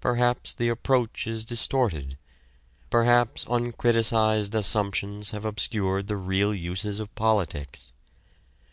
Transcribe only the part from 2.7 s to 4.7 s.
Perhaps uncriticised